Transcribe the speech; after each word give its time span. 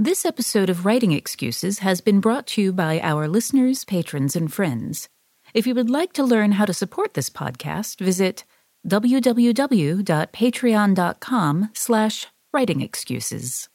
This 0.00 0.24
episode 0.24 0.70
of 0.70 0.86
Writing 0.86 1.10
Excuses 1.10 1.80
has 1.80 2.00
been 2.00 2.20
brought 2.20 2.46
to 2.48 2.62
you 2.62 2.72
by 2.72 3.00
our 3.00 3.26
listeners, 3.26 3.84
patrons, 3.84 4.36
and 4.36 4.54
friends. 4.54 5.08
If 5.54 5.66
you 5.66 5.74
would 5.74 5.90
like 5.90 6.12
to 6.12 6.22
learn 6.22 6.52
how 6.52 6.66
to 6.66 6.72
support 6.72 7.14
this 7.14 7.28
podcast, 7.28 7.98
visit 7.98 8.44
www.patreon.com 8.86 11.70
slash 11.74 12.26
writingexcuses. 12.54 13.68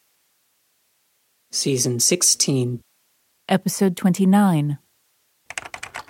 Season 1.51 1.99
16. 1.99 2.79
Episode 3.49 3.97
29. 3.97 4.77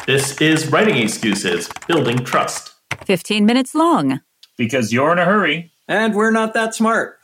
This 0.06 0.40
is 0.40 0.68
Writing 0.68 0.98
Excuses, 0.98 1.68
Building 1.88 2.24
Trust. 2.24 2.72
15 3.08 3.48
minutes 3.48 3.74
long. 3.74 4.22
Because 4.60 4.94
you're 4.94 5.12
in 5.12 5.18
a 5.18 5.26
hurry. 5.26 5.72
And 5.88 6.14
we're 6.14 6.30
not 6.30 6.54
that 6.54 6.76
smart. 6.76 7.18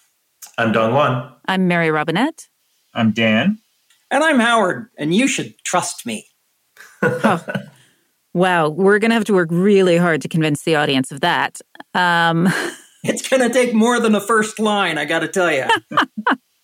I'm 0.57 0.73
Dongwon. 0.73 1.35
I'm 1.45 1.67
Mary 1.67 1.91
Robinette. 1.91 2.49
I'm 2.93 3.11
Dan. 3.11 3.59
And 4.11 4.23
I'm 4.23 4.39
Howard, 4.39 4.89
and 4.97 5.13
you 5.13 5.27
should 5.27 5.57
trust 5.63 6.05
me. 6.05 6.27
oh. 7.01 7.45
Wow, 8.33 8.69
we're 8.69 8.99
going 8.99 9.09
to 9.09 9.15
have 9.15 9.25
to 9.25 9.33
work 9.33 9.49
really 9.51 9.97
hard 9.97 10.21
to 10.21 10.27
convince 10.27 10.63
the 10.63 10.75
audience 10.75 11.11
of 11.11 11.21
that. 11.21 11.59
Um, 11.93 12.47
it's 13.03 13.27
going 13.27 13.41
to 13.41 13.53
take 13.53 13.73
more 13.73 13.99
than 13.99 14.11
the 14.11 14.21
first 14.21 14.59
line, 14.59 14.97
I 14.97 15.05
got 15.05 15.19
to 15.19 15.27
tell 15.27 15.51
you. 15.51 15.65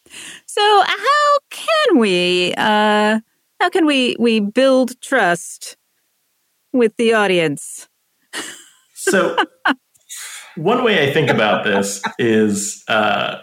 so, 0.46 0.84
how 0.86 1.38
can 1.50 1.98
we 1.98 2.54
uh, 2.58 3.20
how 3.60 3.70
can 3.70 3.86
we 3.86 4.16
we 4.20 4.40
build 4.40 5.00
trust 5.02 5.78
with 6.72 6.96
the 6.98 7.14
audience? 7.14 7.88
so, 8.94 9.36
one 10.56 10.84
way 10.84 11.08
I 11.08 11.14
think 11.14 11.30
about 11.30 11.64
this 11.64 12.02
is 12.20 12.84
uh, 12.88 13.38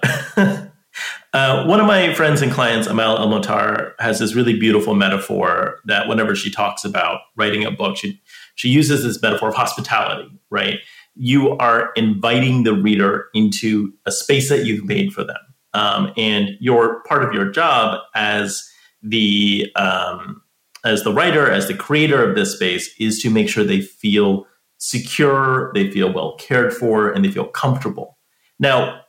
uh, 1.32 1.64
one 1.64 1.80
of 1.80 1.86
my 1.86 2.12
friends 2.14 2.42
and 2.42 2.52
clients, 2.52 2.86
Amal 2.86 3.16
El-Mohtar, 3.16 3.92
has 3.98 4.18
this 4.18 4.34
really 4.34 4.58
beautiful 4.58 4.94
metaphor 4.94 5.80
that 5.86 6.06
whenever 6.06 6.34
she 6.36 6.50
talks 6.50 6.84
about 6.84 7.20
writing 7.36 7.64
a 7.64 7.70
book, 7.70 7.96
she 7.96 8.20
she 8.54 8.68
uses 8.68 9.02
this 9.02 9.20
metaphor 9.22 9.48
of 9.48 9.54
hospitality. 9.54 10.30
Right, 10.50 10.78
you 11.14 11.56
are 11.58 11.90
inviting 11.96 12.64
the 12.64 12.74
reader 12.74 13.26
into 13.34 13.92
a 14.04 14.12
space 14.12 14.48
that 14.50 14.66
you've 14.66 14.84
made 14.84 15.12
for 15.12 15.24
them, 15.24 15.40
um, 15.72 16.12
and 16.16 16.50
your 16.60 17.02
part 17.04 17.24
of 17.24 17.32
your 17.32 17.50
job 17.50 18.00
as 18.14 18.68
the 19.02 19.72
um, 19.76 20.42
as 20.84 21.02
the 21.02 21.12
writer, 21.12 21.50
as 21.50 21.66
the 21.68 21.74
creator 21.74 22.28
of 22.28 22.34
this 22.34 22.54
space, 22.54 22.94
is 22.98 23.20
to 23.20 23.30
make 23.30 23.48
sure 23.48 23.64
they 23.64 23.80
feel 23.80 24.46
secure, 24.78 25.70
they 25.74 25.90
feel 25.90 26.12
well 26.12 26.36
cared 26.38 26.74
for, 26.74 27.10
and 27.10 27.24
they 27.24 27.30
feel 27.30 27.46
comfortable. 27.46 28.18
Now, 28.58 29.01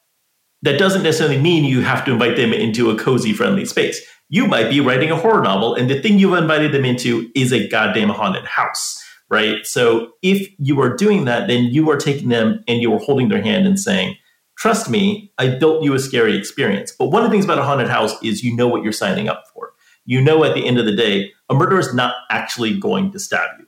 that 0.63 0.79
doesn't 0.79 1.03
necessarily 1.03 1.39
mean 1.39 1.65
you 1.65 1.81
have 1.81 2.03
to 2.05 2.11
invite 2.11 2.37
them 2.37 2.53
into 2.53 2.89
a 2.89 2.97
cozy, 2.97 3.33
friendly 3.33 3.65
space. 3.65 4.01
You 4.29 4.47
might 4.47 4.69
be 4.69 4.79
writing 4.79 5.11
a 5.11 5.17
horror 5.17 5.43
novel, 5.43 5.75
and 5.75 5.89
the 5.89 6.01
thing 6.01 6.17
you've 6.17 6.33
invited 6.33 6.71
them 6.71 6.85
into 6.85 7.29
is 7.35 7.51
a 7.51 7.67
goddamn 7.67 8.09
haunted 8.09 8.45
house, 8.45 8.97
right? 9.29 9.65
So 9.65 10.13
if 10.21 10.49
you 10.57 10.79
are 10.81 10.95
doing 10.95 11.25
that, 11.25 11.47
then 11.47 11.65
you 11.65 11.91
are 11.91 11.97
taking 11.97 12.29
them 12.29 12.63
and 12.67 12.81
you 12.81 12.93
are 12.93 12.99
holding 12.99 13.27
their 13.27 13.41
hand 13.41 13.67
and 13.67 13.79
saying, 13.79 14.15
Trust 14.57 14.89
me, 14.89 15.33
I 15.37 15.49
built 15.49 15.83
you 15.83 15.93
a 15.93 15.99
scary 15.99 16.37
experience. 16.37 16.93
But 16.97 17.07
one 17.07 17.23
of 17.23 17.29
the 17.29 17.33
things 17.33 17.43
about 17.43 17.57
a 17.57 17.63
haunted 17.63 17.89
house 17.89 18.13
is 18.23 18.43
you 18.43 18.55
know 18.55 18.67
what 18.67 18.83
you're 18.83 18.91
signing 18.91 19.27
up 19.27 19.43
for. 19.53 19.73
You 20.05 20.21
know 20.21 20.43
at 20.43 20.53
the 20.53 20.65
end 20.65 20.79
of 20.79 20.85
the 20.85 20.95
day, 20.95 21.31
a 21.49 21.55
murderer 21.55 21.79
is 21.79 21.93
not 21.93 22.15
actually 22.29 22.79
going 22.79 23.11
to 23.11 23.19
stab 23.19 23.49
you. 23.59 23.65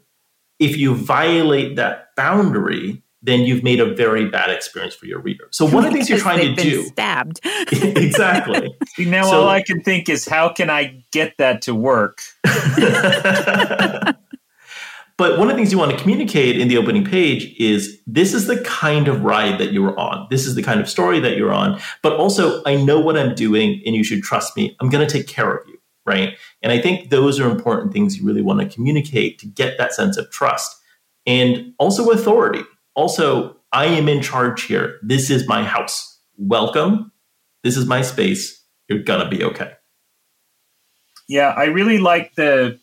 If 0.59 0.77
you 0.77 0.95
violate 0.95 1.75
that 1.75 2.15
boundary, 2.15 3.03
then 3.25 3.41
you've 3.41 3.63
made 3.63 3.79
a 3.79 3.93
very 3.93 4.29
bad 4.29 4.51
experience 4.51 4.93
for 4.93 5.07
your 5.07 5.19
reader. 5.19 5.47
So 5.51 5.65
one 5.65 5.83
of 5.83 5.91
the 5.91 5.97
things 5.97 6.09
you're 6.09 6.19
trying 6.19 6.55
to 6.55 6.61
do 6.61 6.83
stabbed. 6.83 7.41
exactly. 7.71 8.73
See, 8.89 9.05
now 9.05 9.23
so, 9.23 9.41
all 9.41 9.49
I 9.49 9.63
can 9.63 9.81
think 9.81 10.09
is 10.09 10.27
how 10.27 10.49
can 10.49 10.69
I 10.69 11.03
get 11.11 11.37
that 11.39 11.63
to 11.63 11.73
work? 11.73 12.21
but 15.17 15.39
one 15.39 15.49
of 15.49 15.49
the 15.49 15.55
things 15.55 15.71
you 15.71 15.79
want 15.79 15.91
to 15.91 15.97
communicate 15.97 16.59
in 16.59 16.67
the 16.67 16.77
opening 16.77 17.03
page 17.03 17.55
is 17.59 17.99
this 18.05 18.33
is 18.33 18.45
the 18.45 18.61
kind 18.61 19.07
of 19.07 19.23
ride 19.23 19.59
that 19.59 19.73
you're 19.73 19.97
on. 19.99 20.27
This 20.29 20.45
is 20.45 20.53
the 20.53 20.63
kind 20.63 20.79
of 20.79 20.87
story 20.87 21.19
that 21.19 21.35
you're 21.35 21.53
on. 21.53 21.79
But 22.03 22.13
also, 22.13 22.61
I 22.65 22.75
know 22.75 22.99
what 22.99 23.17
I'm 23.17 23.33
doing 23.33 23.81
and 23.85 23.95
you 23.95 24.03
should 24.03 24.21
trust 24.21 24.55
me. 24.55 24.75
I'm 24.79 24.89
going 24.89 25.05
to 25.05 25.11
take 25.11 25.27
care 25.27 25.51
of 25.51 25.67
you. 25.67 25.79
Right. 26.05 26.37
And 26.61 26.71
I 26.71 26.79
think 26.79 27.09
those 27.09 27.39
are 27.39 27.49
important 27.49 27.91
things 27.91 28.15
you 28.19 28.23
really 28.27 28.43
want 28.43 28.59
to 28.59 28.67
communicate 28.67 29.39
to 29.39 29.47
get 29.47 29.79
that 29.79 29.91
sense 29.91 30.17
of 30.17 30.29
trust 30.29 30.79
and 31.25 31.73
also 31.79 32.11
authority 32.11 32.61
also, 32.95 33.57
I 33.71 33.85
am 33.85 34.07
in 34.07 34.21
charge 34.21 34.63
here. 34.63 34.99
This 35.03 35.29
is 35.29 35.47
my 35.47 35.63
house. 35.63 36.19
Welcome. 36.37 37.11
This 37.63 37.77
is 37.77 37.85
my 37.85 38.01
space. 38.01 38.63
You're 38.87 39.03
gonna 39.03 39.29
be 39.29 39.43
okay. 39.43 39.73
Yeah, 41.27 41.49
I 41.49 41.65
really 41.65 41.97
like 41.97 42.35
the 42.35 42.79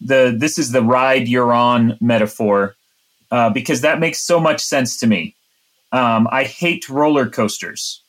the 0.00 0.34
this 0.36 0.58
is 0.58 0.72
the 0.72 0.82
ride 0.82 1.28
you're 1.28 1.52
on 1.52 1.96
metaphor 2.00 2.74
uh, 3.30 3.50
because 3.50 3.80
that 3.80 4.00
makes 4.00 4.20
so 4.20 4.38
much 4.38 4.60
sense 4.60 4.96
to 4.98 5.06
me. 5.06 5.34
Um, 5.90 6.28
I 6.30 6.44
hate 6.44 6.88
roller 6.88 7.28
coasters. 7.28 8.02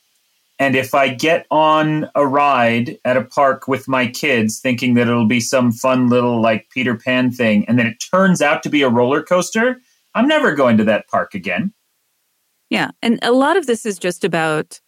And 0.59 0.75
if 0.75 0.93
I 0.93 1.09
get 1.09 1.45
on 1.49 2.09
a 2.16 2.27
ride 2.27 2.97
at 3.03 3.17
a 3.17 3.23
park 3.23 3.67
with 3.67 3.88
my 3.88 4.07
kids 4.07 4.59
thinking 4.59 4.93
that 4.93 5.07
it'll 5.07 5.27
be 5.27 5.39
some 5.39 5.72
fun 5.72 6.07
little 6.09 6.41
like 6.41 6.69
Peter 6.69 6.95
Pan 6.95 7.31
thing, 7.31 7.66
and 7.67 7.79
then 7.79 7.88
it 7.88 7.97
turns 7.99 8.41
out 8.41 8.63
to 8.63 8.69
be 8.69 8.81
a 8.81 8.89
roller 8.89 9.23
coaster, 9.23 9.81
I'm 10.16 10.28
never 10.28 10.53
going 10.53 10.78
to 10.78 10.84
that 10.85 11.07
park 11.07 11.34
again. 11.34 11.74
Yeah. 12.69 12.91
And 13.01 13.19
a 13.22 13.31
lot 13.31 13.57
of 13.57 13.66
this 13.66 13.85
is 13.85 14.00
just 14.00 14.24
about 14.24 14.79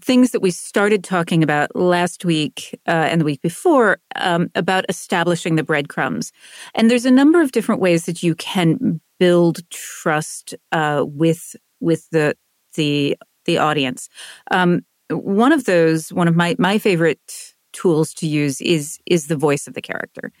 things 0.00 0.32
that 0.32 0.40
we 0.40 0.50
started 0.50 1.02
talking 1.02 1.42
about 1.42 1.74
last 1.74 2.24
week 2.24 2.78
uh, 2.86 2.90
and 2.90 3.20
the 3.20 3.24
week 3.24 3.40
before 3.40 3.98
um, 4.16 4.50
about 4.54 4.84
establishing 4.88 5.56
the 5.56 5.62
breadcrumbs. 5.62 6.32
And 6.74 6.90
there's 6.90 7.06
a 7.06 7.10
number 7.10 7.40
of 7.40 7.52
different 7.52 7.80
ways 7.80 8.06
that 8.06 8.22
you 8.22 8.34
can 8.34 9.00
build 9.18 9.68
trust 9.70 10.54
uh, 10.72 11.04
with 11.06 11.56
with 11.80 12.08
the 12.10 12.36
the 12.74 13.16
the 13.44 13.58
audience. 13.58 14.08
Um, 14.50 14.84
one 15.10 15.52
of 15.52 15.64
those, 15.64 16.12
one 16.12 16.28
of 16.28 16.36
my 16.36 16.54
my 16.58 16.78
favorite 16.78 17.54
tools 17.72 18.12
to 18.14 18.26
use 18.26 18.60
is 18.60 18.98
is 19.06 19.26
the 19.26 19.36
voice 19.36 19.66
of 19.66 19.74
the 19.74 19.82
character. 19.82 20.32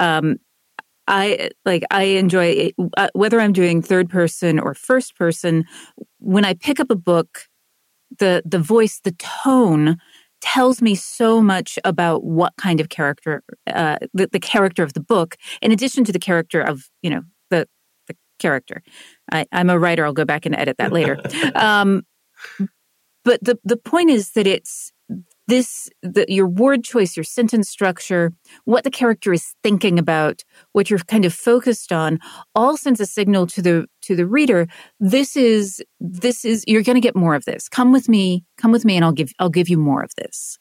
Um, 0.00 0.36
I 1.08 1.50
like 1.64 1.84
I 1.90 2.02
enjoy 2.04 2.46
it, 2.46 2.74
uh, 2.96 3.08
whether 3.12 3.40
I'm 3.40 3.52
doing 3.52 3.82
third 3.82 4.08
person 4.08 4.58
or 4.58 4.74
first 4.74 5.16
person. 5.16 5.64
When 6.18 6.44
I 6.44 6.54
pick 6.54 6.80
up 6.80 6.90
a 6.90 6.96
book, 6.96 7.44
the 8.18 8.42
the 8.44 8.58
voice, 8.58 9.00
the 9.02 9.12
tone 9.12 9.98
tells 10.40 10.82
me 10.82 10.94
so 10.94 11.40
much 11.40 11.78
about 11.84 12.24
what 12.24 12.54
kind 12.56 12.80
of 12.80 12.88
character 12.88 13.42
uh, 13.66 13.98
the, 14.14 14.28
the 14.30 14.40
character 14.40 14.82
of 14.82 14.92
the 14.92 15.00
book, 15.00 15.36
in 15.62 15.72
addition 15.72 16.04
to 16.04 16.12
the 16.12 16.18
character 16.18 16.60
of 16.60 16.88
you 17.02 17.10
know 17.10 17.22
the 17.50 17.68
the 18.08 18.16
character. 18.38 18.82
I, 19.32 19.46
am 19.52 19.70
a 19.70 19.78
writer. 19.78 20.04
I'll 20.04 20.12
go 20.12 20.24
back 20.24 20.46
and 20.46 20.54
edit 20.54 20.76
that 20.78 20.92
later. 20.92 21.20
um, 21.54 22.02
but 23.24 23.42
the 23.42 23.58
the 23.64 23.76
point 23.76 24.10
is 24.10 24.32
that 24.32 24.46
it's 24.46 24.92
this 25.48 25.88
the, 26.02 26.24
your 26.28 26.46
word 26.46 26.84
choice 26.84 27.16
your 27.16 27.24
sentence 27.24 27.68
structure 27.68 28.32
what 28.64 28.84
the 28.84 28.90
character 28.90 29.32
is 29.32 29.54
thinking 29.62 29.98
about 29.98 30.42
what 30.72 30.90
you're 30.90 30.98
kind 31.00 31.24
of 31.24 31.32
focused 31.32 31.92
on 31.92 32.18
all 32.54 32.76
sends 32.76 33.00
a 33.00 33.06
signal 33.06 33.46
to 33.46 33.62
the 33.62 33.86
to 34.02 34.16
the 34.16 34.26
reader 34.26 34.66
this 35.00 35.36
is 35.36 35.82
this 36.00 36.44
is 36.44 36.64
you're 36.66 36.82
going 36.82 36.96
to 36.96 37.00
get 37.00 37.16
more 37.16 37.34
of 37.34 37.44
this. 37.44 37.68
Come 37.68 37.92
with 37.92 38.08
me 38.08 38.44
come 38.56 38.72
with 38.72 38.84
me 38.84 38.96
and 38.96 39.04
i'll 39.04 39.12
give 39.12 39.32
i'll 39.38 39.50
give 39.50 39.68
you 39.68 39.78
more 39.78 40.02
of 40.02 40.10
this. 40.16 40.58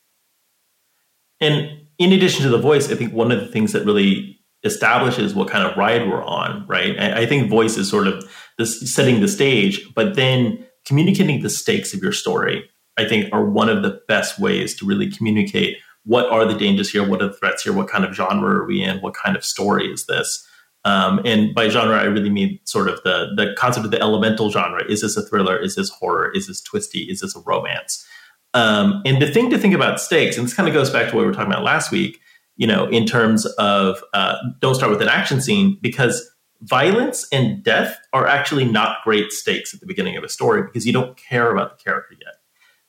And 1.41 1.81
in 1.97 2.11
addition 2.11 2.43
to 2.43 2.49
the 2.49 2.57
voice 2.57 2.91
i 2.91 2.95
think 2.95 3.13
one 3.13 3.31
of 3.31 3.39
the 3.39 3.47
things 3.47 3.71
that 3.73 3.85
really 3.85 4.39
establishes 4.63 5.35
what 5.35 5.47
kind 5.47 5.63
of 5.63 5.77
ride 5.77 6.07
we're 6.07 6.23
on 6.23 6.65
right? 6.67 6.99
I, 6.99 7.21
I 7.21 7.25
think 7.25 7.49
voice 7.49 7.77
is 7.77 7.89
sort 7.89 8.07
of 8.07 8.23
this 8.57 8.93
setting 8.93 9.21
the 9.21 9.27
stage 9.27 9.93
but 9.95 10.15
then 10.15 10.65
communicating 10.85 11.41
the 11.41 11.49
stakes 11.49 11.93
of 11.93 12.01
your 12.01 12.11
story 12.11 12.69
I 12.97 13.05
think 13.07 13.31
are 13.33 13.45
one 13.45 13.69
of 13.69 13.83
the 13.83 14.01
best 14.07 14.39
ways 14.39 14.75
to 14.75 14.85
really 14.85 15.09
communicate 15.09 15.77
what 16.05 16.29
are 16.29 16.45
the 16.45 16.53
dangers 16.53 16.91
here, 16.91 17.07
what 17.07 17.21
are 17.21 17.27
the 17.27 17.33
threats 17.33 17.63
here, 17.63 17.73
what 17.73 17.89
kind 17.89 18.05
of 18.05 18.13
genre 18.13 18.61
are 18.61 18.65
we 18.65 18.81
in, 18.81 18.99
what 19.01 19.15
kind 19.15 19.35
of 19.35 19.43
story 19.43 19.91
is 19.91 20.05
this. 20.05 20.47
Um, 20.85 21.19
and 21.25 21.53
by 21.53 21.67
genre, 21.67 21.99
I 21.99 22.03
really 22.03 22.29
mean 22.29 22.59
sort 22.63 22.87
of 22.87 23.01
the 23.03 23.33
the 23.35 23.55
concept 23.57 23.85
of 23.85 23.91
the 23.91 23.99
elemental 23.99 24.51
genre. 24.51 24.83
Is 24.87 25.01
this 25.01 25.17
a 25.17 25.23
thriller? 25.23 25.57
Is 25.57 25.75
this 25.75 25.89
horror? 25.89 26.31
Is 26.33 26.47
this 26.47 26.61
twisty? 26.61 27.01
Is 27.09 27.21
this 27.21 27.35
a 27.35 27.39
romance? 27.39 28.05
Um, 28.53 29.01
and 29.03 29.21
the 29.21 29.27
thing 29.27 29.49
to 29.49 29.57
think 29.57 29.73
about 29.73 29.99
stakes, 29.99 30.37
and 30.37 30.45
this 30.45 30.53
kind 30.53 30.69
of 30.69 30.73
goes 30.73 30.91
back 30.91 31.09
to 31.09 31.15
what 31.15 31.21
we 31.21 31.27
were 31.27 31.33
talking 31.33 31.51
about 31.51 31.63
last 31.63 31.91
week, 31.91 32.19
you 32.55 32.67
know, 32.67 32.85
in 32.85 33.05
terms 33.05 33.45
of 33.57 34.01
uh, 34.13 34.37
don't 34.61 34.75
start 34.75 34.91
with 34.91 35.01
an 35.01 35.09
action 35.09 35.41
scene 35.41 35.77
because 35.81 36.25
violence 36.61 37.27
and 37.31 37.63
death 37.63 37.97
are 38.13 38.27
actually 38.27 38.63
not 38.63 38.97
great 39.03 39.31
stakes 39.31 39.73
at 39.73 39.79
the 39.79 39.87
beginning 39.87 40.15
of 40.15 40.23
a 40.23 40.29
story 40.29 40.61
because 40.63 40.85
you 40.85 40.93
don't 40.93 41.17
care 41.17 41.51
about 41.51 41.77
the 41.77 41.83
character 41.83 42.15
yet. 42.23 42.34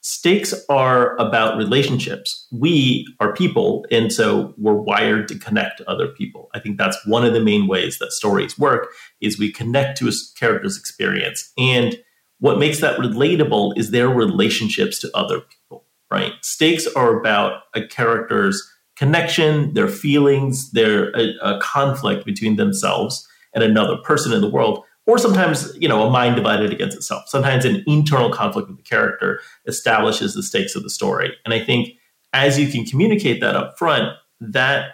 Stakes 0.09 0.55
are 0.69 1.17
about 1.17 1.57
relationships. 1.57 2.47
We 2.53 3.13
are 3.19 3.35
people, 3.35 3.85
and 3.91 4.13
so 4.13 4.55
we're 4.57 4.73
wired 4.73 5.27
to 5.27 5.37
connect 5.37 5.79
to 5.79 5.91
other 5.91 6.07
people. 6.07 6.49
I 6.55 6.61
think 6.61 6.79
that's 6.79 6.97
one 7.07 7.25
of 7.25 7.33
the 7.33 7.41
main 7.41 7.67
ways 7.67 7.99
that 7.99 8.13
stories 8.13 8.57
work 8.57 8.87
is 9.21 9.37
we 9.37 9.51
connect 9.51 9.99
to 9.99 10.09
a 10.09 10.13
character's 10.39 10.79
experience. 10.79 11.53
And 11.59 12.01
what 12.39 12.61
makes 12.61 12.81
that 12.83 13.01
relatable 13.01 13.77
is 13.77 13.91
their 13.91 14.09
relationships 14.09 15.01
to 15.01 15.11
other 15.13 15.41
people. 15.41 15.85
right? 16.09 16.35
Stakes 16.41 16.87
are 16.95 17.19
about 17.19 17.63
a 17.75 17.85
character's 17.85 18.63
connection, 18.95 19.75
their 19.75 19.89
feelings, 19.89 20.71
their 20.71 21.11
a, 21.17 21.35
a 21.43 21.59
conflict 21.61 22.25
between 22.25 22.55
themselves 22.55 23.27
and 23.57 23.65
another 23.65 23.97
person 24.05 24.33
in 24.33 24.41
the 24.41 24.49
world, 24.49 24.85
or 25.07 25.19
sometimes 25.19 25.73
you 25.77 25.89
know 25.89 26.07
a 26.07 26.11
mind 26.11 26.37
divided 26.37 26.73
against 26.73 26.97
itself. 26.97 27.25
Sometimes 27.29 27.65
an 27.65 27.83
internal 27.87 28.31
conflict 28.31 28.69
with 28.69 28.77
the 28.77 28.83
character 28.83 29.41
establishes 29.67 30.35
the 30.35 30.43
stakes 30.43 30.75
of 30.75 30.83
the 30.83 30.91
story, 30.91 31.35
and 31.45 31.55
I 31.55 31.61
think 31.61 31.91
as 32.33 32.59
you 32.59 32.69
can 32.69 32.85
communicate 32.85 33.41
that 33.41 33.57
up 33.57 33.79
front, 33.79 34.15
that 34.41 34.91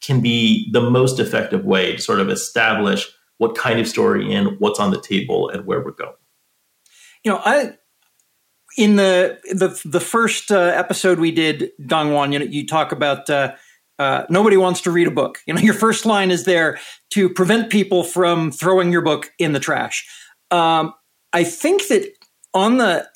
can 0.00 0.20
be 0.20 0.70
the 0.72 0.80
most 0.80 1.20
effective 1.20 1.64
way 1.64 1.96
to 1.96 2.02
sort 2.02 2.20
of 2.20 2.30
establish 2.30 3.06
what 3.38 3.54
kind 3.54 3.78
of 3.78 3.86
story 3.86 4.34
and 4.34 4.58
what's 4.58 4.80
on 4.80 4.90
the 4.90 5.00
table 5.00 5.48
and 5.48 5.66
where 5.66 5.82
we're 5.82 5.92
going. 5.92 6.14
You 7.24 7.32
know, 7.32 7.40
I 7.44 7.74
in 8.76 8.96
the 8.96 9.38
the 9.52 9.80
the 9.84 10.00
first 10.00 10.50
uh, 10.50 10.58
episode 10.58 11.18
we 11.18 11.30
did, 11.30 11.70
Dongwon, 11.80 12.32
you 12.32 12.38
know, 12.38 12.44
you 12.44 12.66
talk 12.66 12.92
about 12.92 13.28
uh, 13.28 13.54
uh, 14.00 14.24
nobody 14.30 14.56
wants 14.56 14.80
to 14.80 14.90
read 14.90 15.06
a 15.06 15.10
book. 15.10 15.38
You 15.46 15.52
know, 15.52 15.60
your 15.68 15.74
first 15.74 16.06
line 16.06 16.30
is 16.30 16.44
there 16.44 16.80
to 17.10 17.28
prevent 17.28 17.70
people 17.70 18.02
from 18.02 18.50
throwing 18.50 18.90
your 18.90 19.02
book 19.02 19.30
in 19.38 19.52
the 19.52 19.60
trash. 19.60 20.08
Um, 20.50 20.94
I 21.34 21.44
think 21.44 21.86
that 21.88 22.10
on 22.54 22.78
the 22.78 23.06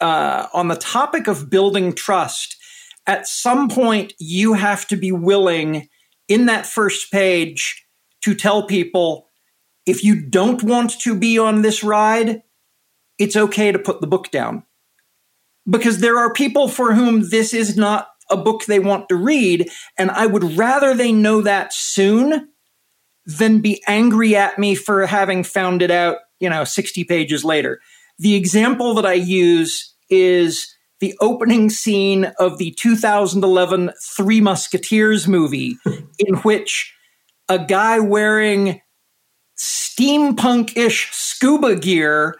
uh, 0.00 0.46
on 0.54 0.68
the 0.68 0.76
topic 0.76 1.26
of 1.26 1.50
building 1.50 1.92
trust, 1.92 2.56
at 3.06 3.26
some 3.26 3.68
point 3.68 4.14
you 4.18 4.54
have 4.54 4.86
to 4.86 4.96
be 4.96 5.12
willing 5.12 5.88
in 6.26 6.46
that 6.46 6.66
first 6.66 7.12
page 7.12 7.84
to 8.22 8.34
tell 8.34 8.66
people 8.66 9.26
if 9.86 10.02
you 10.02 10.20
don't 10.20 10.62
want 10.62 10.98
to 11.00 11.18
be 11.18 11.38
on 11.38 11.62
this 11.62 11.82
ride, 11.82 12.42
it's 13.18 13.36
okay 13.36 13.72
to 13.72 13.78
put 13.78 14.00
the 14.00 14.06
book 14.06 14.30
down 14.30 14.62
because 15.68 15.98
there 15.98 16.18
are 16.18 16.32
people 16.32 16.68
for 16.68 16.94
whom 16.94 17.28
this 17.30 17.52
is 17.52 17.76
not 17.76 18.08
a 18.30 18.36
book 18.36 18.64
they 18.64 18.78
want 18.78 19.08
to 19.08 19.16
read. 19.16 19.70
And 19.96 20.10
I 20.10 20.26
would 20.26 20.56
rather 20.56 20.94
they 20.94 21.12
know 21.12 21.42
that 21.42 21.72
soon 21.72 22.48
than 23.24 23.60
be 23.60 23.82
angry 23.86 24.34
at 24.34 24.58
me 24.58 24.74
for 24.74 25.06
having 25.06 25.44
found 25.44 25.82
it 25.82 25.90
out, 25.90 26.18
you 26.40 26.48
know, 26.48 26.64
60 26.64 27.04
pages 27.04 27.44
later. 27.44 27.80
The 28.18 28.34
example 28.34 28.94
that 28.94 29.06
I 29.06 29.12
use 29.12 29.94
is 30.08 30.74
the 31.00 31.14
opening 31.20 31.70
scene 31.70 32.32
of 32.38 32.58
the 32.58 32.72
2011 32.72 33.92
Three 34.16 34.40
Musketeers 34.40 35.28
movie, 35.28 35.76
in 36.18 36.36
which 36.36 36.94
a 37.48 37.58
guy 37.58 38.00
wearing 38.00 38.80
steampunk 39.58 40.76
ish 40.76 41.10
scuba 41.12 41.76
gear 41.76 42.36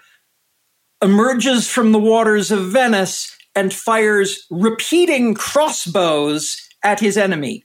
emerges 1.03 1.69
from 1.69 1.93
the 1.93 1.99
waters 1.99 2.51
of 2.51 2.67
Venice 2.67 3.37
and 3.55 3.73
fires 3.73 4.47
repeating 4.51 5.35
crossbows 5.35 6.57
at 6.83 7.01
his 7.01 7.17
enemy. 7.17 7.65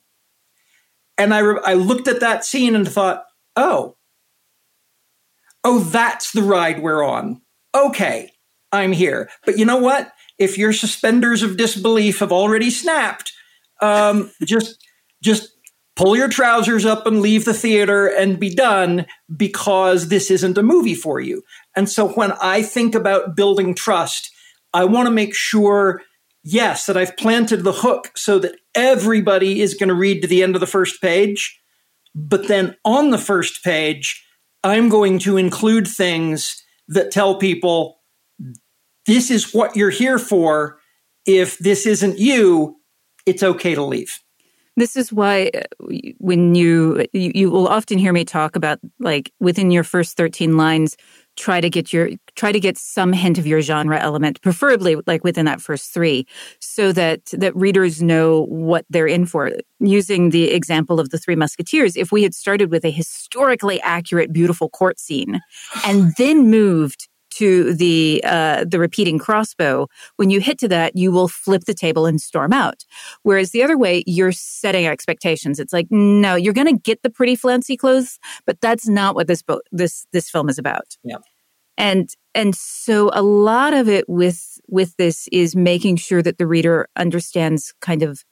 And 1.17 1.33
I, 1.33 1.39
re- 1.39 1.61
I 1.63 1.73
looked 1.75 2.07
at 2.07 2.21
that 2.21 2.43
scene 2.43 2.75
and 2.75 2.87
thought, 2.87 3.25
oh, 3.55 3.95
oh, 5.63 5.79
that's 5.79 6.31
the 6.31 6.41
ride 6.41 6.81
we're 6.81 7.03
on. 7.03 7.41
Okay, 7.75 8.31
I'm 8.71 8.91
here. 8.91 9.29
But 9.45 9.57
you 9.57 9.65
know 9.65 9.77
what? 9.77 10.11
If 10.39 10.57
your 10.57 10.73
suspenders 10.73 11.43
of 11.43 11.57
disbelief 11.57 12.19
have 12.19 12.31
already 12.31 12.69
snapped, 12.69 13.31
um, 13.81 14.31
just 14.43 14.83
just 15.21 15.53
pull 15.95 16.17
your 16.17 16.27
trousers 16.27 16.85
up 16.85 17.05
and 17.05 17.21
leave 17.21 17.45
the 17.45 17.53
theater 17.53 18.07
and 18.07 18.39
be 18.39 18.53
done 18.53 19.05
because 19.35 20.07
this 20.07 20.31
isn't 20.31 20.57
a 20.57 20.63
movie 20.63 20.95
for 20.95 21.19
you. 21.19 21.43
And 21.75 21.87
so 21.87 22.09
when 22.09 22.31
I 22.33 22.63
think 22.63 22.95
about 22.95 23.35
building 23.35 23.75
trust, 23.75 24.31
I 24.73 24.85
want 24.85 25.07
to 25.07 25.11
make 25.11 25.35
sure, 25.35 26.01
yes, 26.43 26.85
that 26.85 26.97
I've 26.97 27.15
planted 27.17 27.63
the 27.63 27.73
hook 27.73 28.11
so 28.15 28.39
that 28.39 28.55
everybody 28.75 29.61
is 29.61 29.73
going 29.73 29.89
to 29.89 29.95
read 29.95 30.21
to 30.21 30.27
the 30.27 30.43
end 30.43 30.55
of 30.55 30.59
the 30.59 30.67
first 30.67 31.01
page. 31.01 31.59
But 32.15 32.47
then 32.47 32.75
on 32.85 33.11
the 33.11 33.17
first 33.17 33.63
page, 33.63 34.23
I'm 34.63 34.89
going 34.89 35.19
to 35.19 35.37
include 35.37 35.87
things 35.87 36.63
that 36.87 37.11
tell 37.11 37.35
people 37.35 37.99
this 39.05 39.29
is 39.29 39.53
what 39.53 39.75
you're 39.75 39.89
here 39.89 40.19
for. 40.19 40.79
If 41.25 41.57
this 41.57 41.85
isn't 41.85 42.19
you, 42.19 42.77
it's 43.25 43.43
okay 43.43 43.75
to 43.75 43.83
leave. 43.83 44.11
This 44.75 44.95
is 44.95 45.13
why 45.13 45.51
uh, 45.53 45.61
when 46.17 46.55
you, 46.55 47.05
you, 47.13 47.31
you 47.35 47.51
will 47.51 47.67
often 47.67 47.97
hear 47.97 48.11
me 48.11 48.25
talk 48.25 48.55
about 48.55 48.79
like 48.99 49.31
within 49.39 49.71
your 49.71 49.83
first 49.83 50.17
13 50.17 50.57
lines 50.57 50.97
try 51.35 51.61
to 51.61 51.69
get 51.69 51.91
your 51.91 52.09
try 52.35 52.51
to 52.51 52.59
get 52.59 52.77
some 52.77 53.13
hint 53.13 53.37
of 53.37 53.47
your 53.47 53.61
genre 53.61 53.99
element 53.99 54.41
preferably 54.41 54.97
like 55.07 55.23
within 55.23 55.45
that 55.45 55.61
first 55.61 55.93
3 55.93 56.25
so 56.59 56.91
that 56.91 57.25
that 57.33 57.55
readers 57.55 58.01
know 58.01 58.45
what 58.45 58.85
they're 58.89 59.07
in 59.07 59.25
for. 59.25 59.51
Using 59.79 60.29
the 60.29 60.51
example 60.51 60.99
of 60.99 61.09
the 61.09 61.17
three 61.17 61.35
musketeers 61.35 61.97
if 61.97 62.11
we 62.11 62.23
had 62.23 62.33
started 62.33 62.71
with 62.71 62.85
a 62.85 62.91
historically 62.91 63.81
accurate 63.81 64.31
beautiful 64.31 64.69
court 64.69 64.99
scene 64.99 65.41
and 65.85 66.13
then 66.17 66.49
moved 66.49 67.07
to 67.37 67.73
the 67.73 68.21
uh, 68.25 68.65
the 68.65 68.79
repeating 68.79 69.19
crossbow, 69.19 69.87
when 70.17 70.29
you 70.29 70.39
hit 70.39 70.57
to 70.59 70.67
that, 70.69 70.95
you 70.95 71.11
will 71.11 71.27
flip 71.27 71.63
the 71.65 71.73
table 71.73 72.05
and 72.05 72.21
storm 72.21 72.53
out. 72.53 72.83
Whereas 73.23 73.51
the 73.51 73.63
other 73.63 73.77
way, 73.77 74.03
you're 74.05 74.31
setting 74.31 74.87
expectations. 74.87 75.59
It's 75.59 75.73
like, 75.73 75.87
no, 75.89 76.35
you're 76.35 76.53
going 76.53 76.73
to 76.73 76.81
get 76.81 77.01
the 77.03 77.09
pretty 77.09 77.35
flancy 77.35 77.77
clothes, 77.77 78.19
but 78.45 78.59
that's 78.61 78.87
not 78.87 79.15
what 79.15 79.27
this 79.27 79.41
book 79.41 79.63
this 79.71 80.05
this 80.11 80.29
film 80.29 80.49
is 80.49 80.57
about. 80.57 80.97
Yeah. 81.03 81.17
And 81.77 82.09
and 82.35 82.55
so 82.55 83.09
a 83.13 83.21
lot 83.21 83.73
of 83.73 83.89
it 83.89 84.07
with 84.07 84.59
with 84.67 84.95
this 84.97 85.27
is 85.31 85.55
making 85.55 85.97
sure 85.97 86.21
that 86.21 86.37
the 86.37 86.47
reader 86.47 86.87
understands 86.95 87.73
kind 87.81 88.03
of 88.03 88.23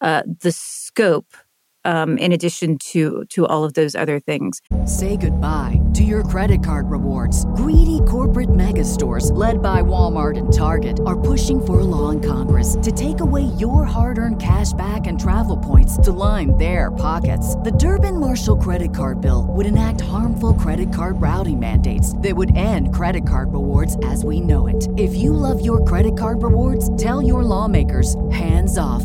uh, 0.00 0.22
the 0.40 0.52
scope 0.52 1.34
um, 1.84 2.18
in 2.18 2.32
addition 2.32 2.78
to 2.78 3.24
to 3.30 3.46
all 3.46 3.64
of 3.64 3.74
those 3.74 3.94
other 3.94 4.20
things. 4.20 4.60
Say 4.86 5.16
goodbye 5.16 5.80
to 5.94 6.02
your 6.02 6.22
credit 6.24 6.62
card 6.64 6.90
rewards. 6.90 7.44
Greedy 7.56 8.00
corporate 8.06 8.54
mega 8.54 8.84
stores, 8.84 9.30
led 9.32 9.62
by 9.62 9.82
Walmart 9.82 10.36
and 10.38 10.52
Target, 10.52 11.00
are 11.06 11.18
pushing 11.18 11.64
for 11.64 11.80
a 11.80 11.84
law 11.84 12.10
in 12.10 12.20
Congress 12.20 12.76
to 12.82 12.90
take 12.92 13.20
away 13.20 13.42
your 13.58 13.84
hard-earned 13.84 14.40
cash 14.40 14.72
back 14.72 15.06
and 15.06 15.18
travel 15.18 15.56
points 15.56 15.96
to 15.98 16.12
line 16.12 16.56
their 16.56 16.90
pockets. 16.90 17.54
The 17.56 17.72
Durbin 17.72 18.18
Marshall 18.18 18.56
credit 18.56 18.94
card 18.94 19.20
bill 19.20 19.46
would 19.50 19.66
enact 19.66 20.00
harmful 20.00 20.54
credit 20.54 20.92
card 20.92 21.20
routing 21.20 21.60
mandates 21.60 22.16
that 22.18 22.34
would 22.34 22.56
end 22.56 22.94
credit 22.94 23.26
card 23.28 23.52
rewards 23.52 23.96
as 24.04 24.24
we 24.24 24.40
know 24.40 24.66
it. 24.66 24.88
If 24.96 25.14
you 25.14 25.32
love 25.32 25.64
your 25.64 25.84
credit 25.84 26.18
card 26.18 26.42
rewards, 26.42 26.94
tell 27.02 27.22
your 27.22 27.42
lawmakers 27.42 28.16
hands 28.30 28.78
off 28.78 29.04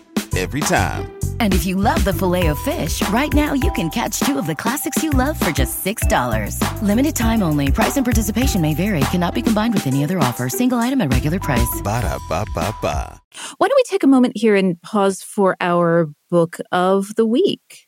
every 0.37 0.61
time. 0.61 1.11
And 1.39 1.53
if 1.53 1.65
you 1.65 1.75
love 1.75 2.03
the 2.03 2.13
filet 2.13 2.47
of 2.47 2.59
fish, 2.59 3.01
right 3.09 3.33
now 3.33 3.53
you 3.53 3.71
can 3.71 3.89
catch 3.89 4.19
two 4.21 4.37
of 4.37 4.45
the 4.47 4.55
classics 4.55 5.03
you 5.03 5.09
love 5.09 5.39
for 5.39 5.51
just 5.51 5.83
$6. 5.83 6.81
Limited 6.81 7.15
time 7.15 7.41
only. 7.41 7.71
Price 7.71 7.97
and 7.97 8.05
participation 8.05 8.61
may 8.61 8.73
vary. 8.73 9.01
Cannot 9.11 9.33
be 9.33 9.41
combined 9.41 9.73
with 9.73 9.87
any 9.87 10.03
other 10.03 10.19
offer. 10.19 10.49
Single 10.49 10.77
item 10.77 11.01
at 11.01 11.11
regular 11.11 11.39
price. 11.39 11.81
Ba 11.83 12.01
da 12.01 12.19
ba 12.29 12.45
ba 12.53 12.73
ba. 12.81 13.21
Why 13.57 13.67
don't 13.67 13.75
we 13.75 13.83
take 13.83 14.03
a 14.03 14.07
moment 14.07 14.37
here 14.37 14.55
and 14.55 14.81
pause 14.81 15.23
for 15.23 15.57
our 15.59 16.09
book 16.29 16.57
of 16.71 17.15
the 17.15 17.25
week? 17.25 17.87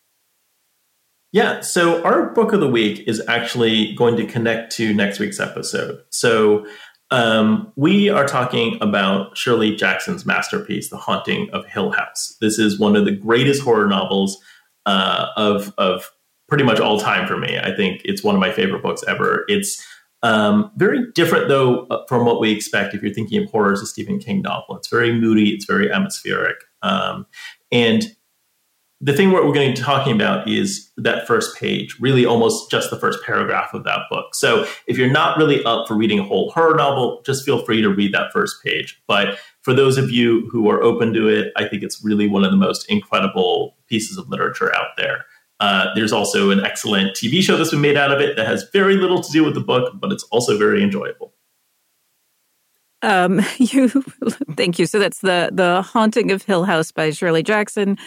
Yeah, 1.32 1.62
so 1.62 2.04
our 2.04 2.30
book 2.30 2.54
of 2.54 2.60
the 2.60 2.70
week 2.70 3.08
is 3.08 3.20
actually 3.28 3.96
going 3.96 4.18
to 4.18 4.26
connect 4.26 4.72
to 4.74 4.94
next 4.94 5.18
week's 5.18 5.40
episode. 5.40 6.04
So 6.12 6.68
um, 7.14 7.72
we 7.76 8.10
are 8.10 8.26
talking 8.26 8.76
about 8.82 9.38
Shirley 9.38 9.76
Jackson's 9.76 10.26
masterpiece, 10.26 10.90
The 10.90 10.98
Haunting 10.98 11.48
of 11.52 11.64
Hill 11.68 11.92
House. 11.92 12.36
This 12.42 12.58
is 12.58 12.80
one 12.80 12.96
of 12.96 13.06
the 13.06 13.12
greatest 13.12 13.62
horror 13.62 13.88
novels 13.88 14.42
uh, 14.88 15.28
of, 15.38 15.76
of 15.78 16.12
pretty 16.50 16.64
much 16.64 16.80
all 16.80 17.00
time 17.00 17.28
for 17.28 17.38
me. 17.38 17.60
I 17.60 17.76
think 17.76 18.02
it's 18.04 18.24
one 18.24 18.34
of 18.34 18.42
my 18.42 18.52
favorite 18.52 18.82
books 18.82 19.04
ever. 19.08 19.46
It's 19.48 19.86
um, 20.24 20.72
very 20.76 21.12
different, 21.12 21.50
though, 21.50 21.86
uh, 21.92 22.04
from 22.08 22.26
what 22.26 22.42
we 22.42 22.52
expect 22.52 22.96
if 22.96 23.04
you're 23.04 23.14
thinking 23.14 23.44
of 23.44 23.52
horror 23.52 23.74
as 23.74 23.82
a 23.82 23.86
Stephen 23.86 24.18
King 24.18 24.42
novel. 24.42 24.76
It's 24.78 24.88
very 24.88 25.14
moody, 25.14 25.52
it's 25.52 25.66
very 25.66 25.92
atmospheric. 25.92 26.58
Um, 26.82 27.28
and 27.72 28.08
the 29.04 29.12
thing 29.12 29.34
we're 29.34 29.42
going 29.42 29.76
to 29.76 29.82
be 29.82 29.86
talking 29.86 30.14
about 30.14 30.48
is 30.48 30.90
that 30.96 31.28
first 31.28 31.58
page, 31.58 31.98
really 32.00 32.26
almost 32.26 32.72
just 32.72 32.90
the 32.90 32.98
first 32.98 33.22
paragraph 33.22 33.74
of 33.74 33.84
that 33.84 34.00
book. 34.10 34.34
So 34.34 34.66
if 34.88 34.98
you're 34.98 35.12
not 35.12 35.38
really 35.38 35.62
up 35.66 35.90
for 35.90 35.96
reading 35.96 36.20
a 36.20 36.24
whole 36.24 36.52
horror 36.52 36.76
novel, 36.76 37.22
just 37.26 37.44
feel 37.44 37.66
free 37.66 37.82
to 37.82 37.90
read 37.90 38.14
that 38.14 38.32
first 38.32 38.64
page. 38.64 39.02
But 39.06 39.38
for 39.62 39.74
those 39.74 39.98
of 39.98 40.10
you 40.10 40.48
who 40.50 40.70
are 40.70 40.82
open 40.82 41.14
to 41.16 41.28
it, 41.28 41.52
I 41.58 41.68
think 41.68 41.84
it's 41.84 42.02
really 42.02 42.30
one 42.30 42.46
of 42.46 42.52
the 42.52 42.58
most 42.58 42.90
incredible 42.90 43.76
pieces 43.88 44.18
of 44.18 44.30
literature 44.30 44.74
out 44.74 44.96
there. 44.96 45.26
Uh, 45.60 45.88
there's 45.96 46.14
also 46.14 46.50
an 46.52 46.64
excellent 46.64 47.12
TV 47.12 47.42
show 47.42 47.58
that's 47.58 47.72
been 47.72 47.82
made 47.82 47.98
out 47.98 48.12
of 48.12 48.22
it 48.22 48.38
that 48.38 48.48
has 48.48 48.70
very 48.72 48.96
little 48.96 49.22
to 49.22 49.32
do 49.34 49.44
with 49.44 49.54
the 49.54 49.60
book, 49.60 49.94
but 50.00 50.14
it's 50.14 50.24
also 50.32 50.58
very 50.58 50.82
enjoyable. 50.82 51.33
Um, 53.04 53.42
you 53.58 53.90
thank 54.56 54.80
you. 54.80 54.88
So 54.88 54.98
that's 54.98 55.20
the 55.20 55.50
the 55.52 55.84
Haunting 55.84 56.32
of 56.32 56.42
Hill 56.42 56.64
House 56.64 56.92
by 56.92 57.12
Shirley 57.12 57.44
Jackson. 57.44 57.98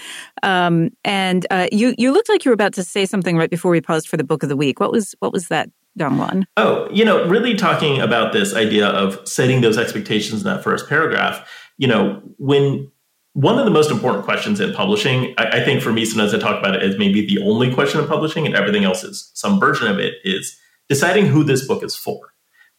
Um, 0.43 0.91
and 1.05 1.47
uh, 1.51 1.69
you 1.71 1.95
you 1.97 2.13
looked 2.13 2.29
like 2.29 2.45
you 2.45 2.51
were 2.51 2.55
about 2.55 2.73
to 2.75 2.83
say 2.83 3.07
something 3.07 3.37
right 3.37 3.51
before 3.51 3.71
we 3.71 3.81
paused 3.81 4.09
for 4.09 4.17
the 4.17 4.25
book 4.25 4.43
of 4.43 4.49
the 4.49 4.57
week. 4.57 4.81
What 4.81 4.91
was 4.91 5.15
what 5.21 5.33
was 5.33 5.49
that, 5.49 5.71
Dongwon? 5.99 6.45
Oh, 6.57 6.89
you 6.91 7.05
know, 7.05 7.29
really 7.29 7.55
talking 7.55 8.01
about 8.01 8.33
this 8.33 8.55
idea 8.55 8.89
of 8.89 9.27
setting 9.29 9.61
those 9.61 9.79
expectations 9.79 10.41
in 10.41 10.47
that 10.47 10.65
first 10.65 10.89
paragraph. 10.89 11.49
You 11.79 11.89
know, 11.89 12.23
when 12.39 12.91
one 13.35 13.59
of 13.59 13.67
the 13.67 13.71
most 13.71 13.91
important 13.91 14.25
questions 14.25 14.61
in 14.61 14.73
publishing, 14.73 15.35
I, 15.37 15.61
I 15.61 15.65
think 15.65 15.83
for 15.83 15.93
me, 15.93 16.07
sometimes 16.07 16.33
I 16.33 16.39
talk 16.39 16.59
about 16.59 16.75
it 16.75 16.83
as 16.83 16.97
maybe 16.97 17.27
the 17.27 17.43
only 17.43 17.73
question 17.73 18.01
in 18.01 18.09
publishing, 18.09 18.47
and 18.47 18.55
everything 18.55 18.85
else 18.85 19.05
is 19.05 19.31
some 19.35 19.61
version 19.61 19.89
of 19.89 19.99
it, 19.99 20.15
is 20.25 20.59
deciding 20.89 21.27
who 21.27 21.45
this 21.45 21.67
book 21.67 21.83
is 21.83 21.95
for 21.95 22.33